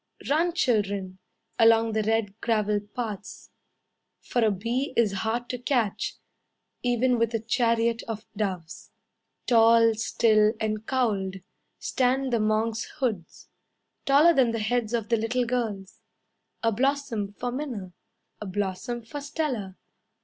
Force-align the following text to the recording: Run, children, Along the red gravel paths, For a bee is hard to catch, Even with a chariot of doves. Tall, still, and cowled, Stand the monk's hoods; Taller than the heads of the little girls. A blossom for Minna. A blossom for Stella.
Run, 0.27 0.53
children, 0.53 1.19
Along 1.59 1.91
the 1.91 2.01
red 2.01 2.33
gravel 2.41 2.79
paths, 2.79 3.51
For 4.19 4.43
a 4.43 4.49
bee 4.49 4.93
is 4.97 5.11
hard 5.11 5.47
to 5.49 5.59
catch, 5.59 6.15
Even 6.81 7.19
with 7.19 7.35
a 7.35 7.39
chariot 7.39 8.01
of 8.07 8.25
doves. 8.35 8.89
Tall, 9.45 9.93
still, 9.93 10.53
and 10.59 10.87
cowled, 10.87 11.35
Stand 11.77 12.33
the 12.33 12.39
monk's 12.39 12.85
hoods; 12.97 13.49
Taller 14.07 14.33
than 14.33 14.53
the 14.53 14.57
heads 14.57 14.95
of 14.95 15.09
the 15.09 15.17
little 15.17 15.45
girls. 15.45 15.99
A 16.63 16.71
blossom 16.71 17.33
for 17.33 17.51
Minna. 17.51 17.93
A 18.41 18.47
blossom 18.47 19.03
for 19.03 19.21
Stella. 19.21 19.77